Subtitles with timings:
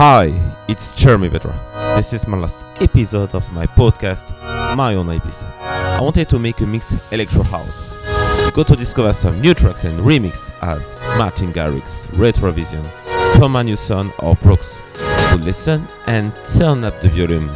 [0.00, 0.32] Hi,
[0.68, 1.96] it's Jeremy Vedra.
[1.96, 4.30] This is my last episode of my podcast,
[4.76, 5.50] My Own Ibiza.
[5.60, 7.96] I wanted to make a mix electro house.
[8.44, 12.88] You got to discover some new tracks and remix as Martin Garrix, Retrovision,
[13.32, 14.80] Thomas Newson or Brooks.
[15.30, 17.48] To listen and turn up the volume.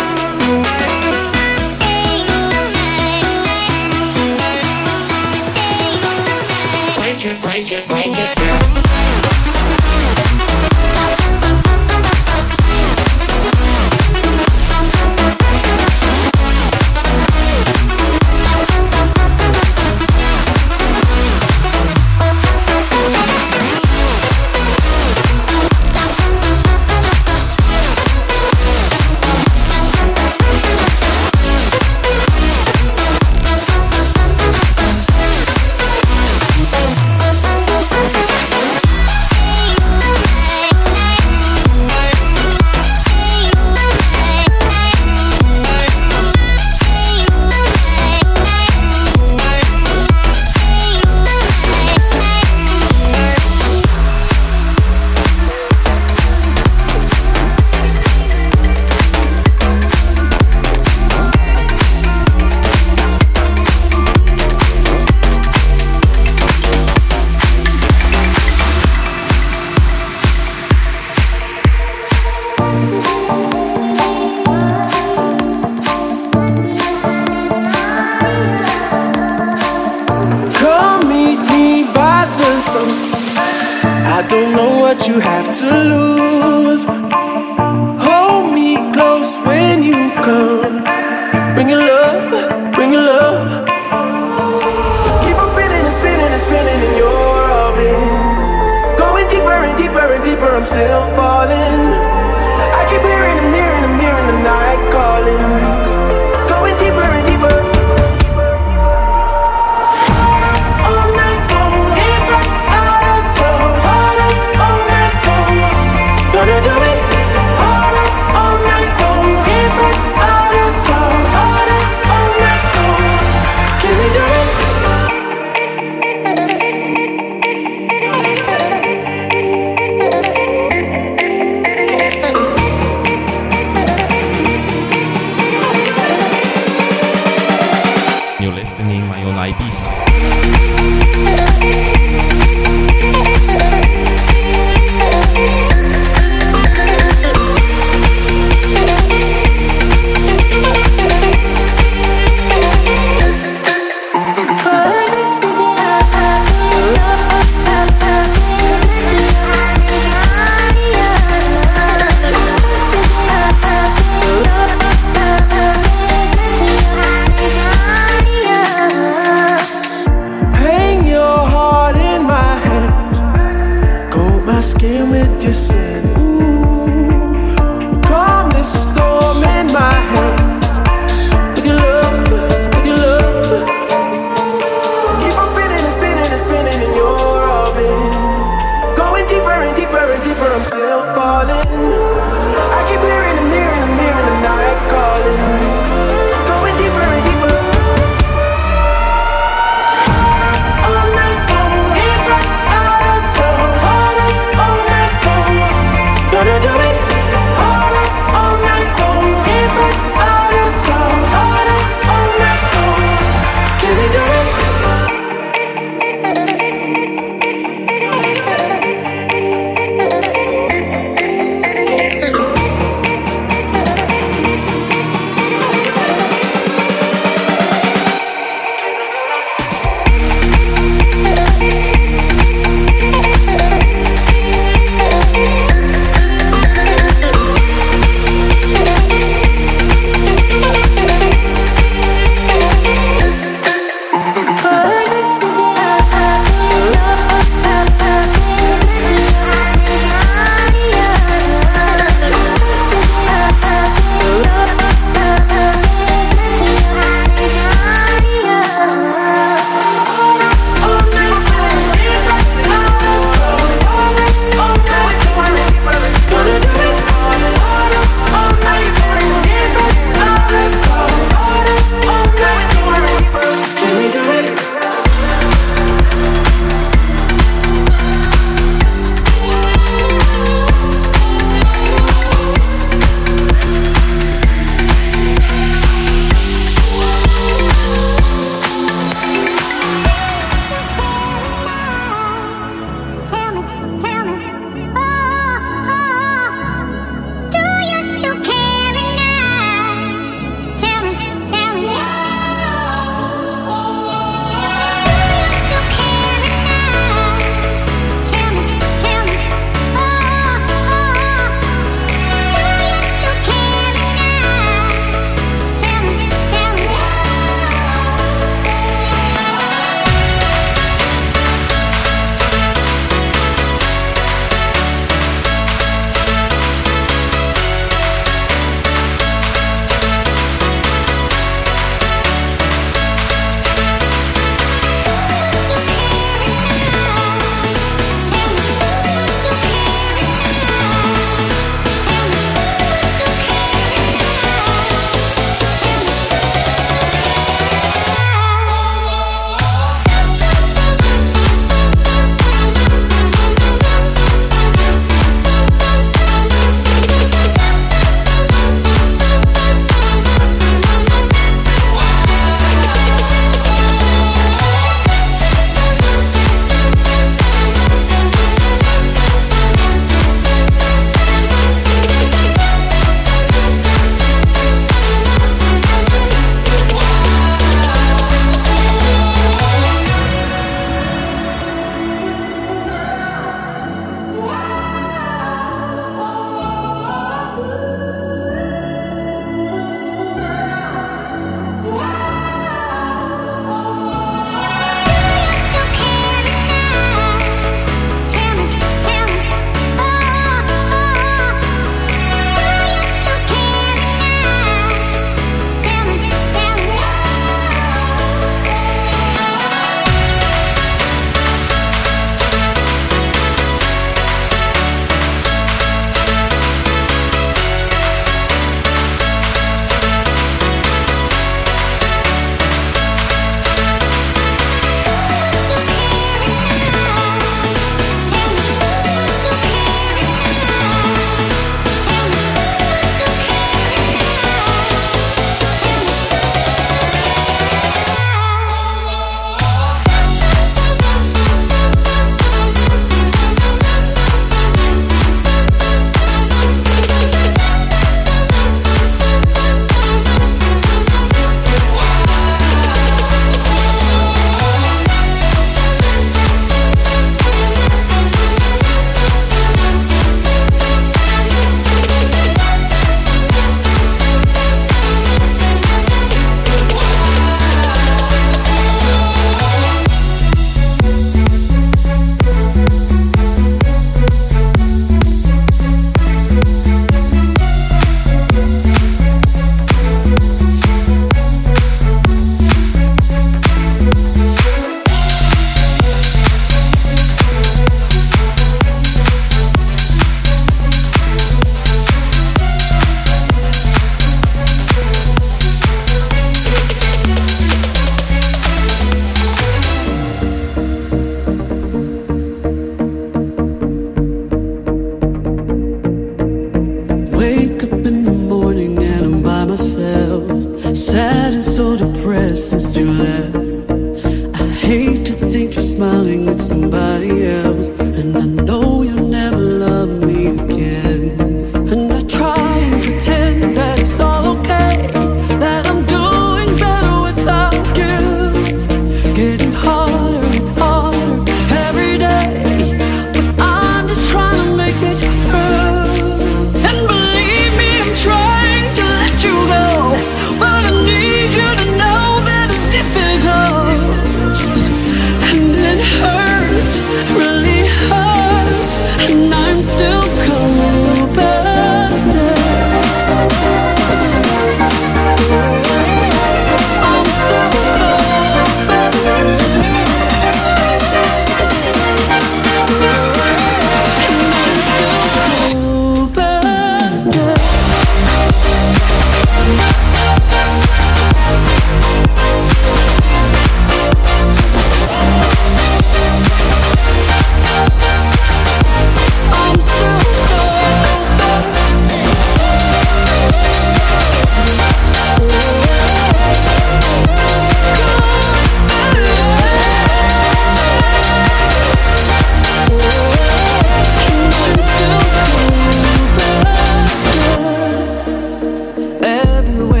[599.71, 600.00] do it.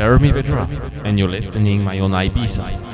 [0.00, 0.66] Jeremy Vedra,
[1.04, 2.70] and you're listening my own Ibiza.
[2.70, 2.89] about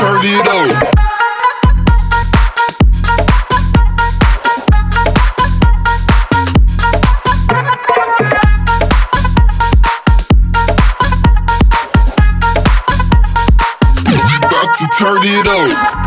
[0.00, 1.00] turn it up.
[14.98, 15.99] Turn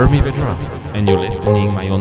[0.00, 0.56] Jeremy Vedra,
[0.94, 2.00] and you're listening my own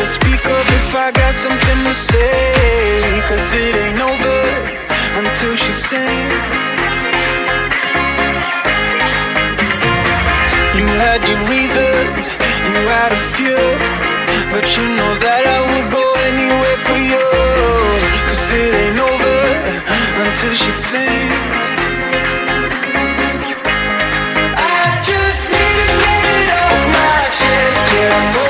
[0.00, 3.20] better speak up if I got something to say.
[3.28, 4.40] Cause it ain't over
[5.20, 6.66] until she sings.
[10.76, 12.28] You had your reasons,
[12.70, 13.60] you had a few
[14.52, 17.26] But you know that I would go anywhere for you.
[18.28, 19.40] Cause it ain't over
[20.24, 21.64] until she sings.
[24.56, 28.49] I just need to get it off my chest, yeah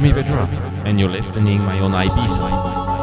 [0.00, 0.48] Jeremy Vedra,
[0.86, 2.99] and you're listening my own Ibiza.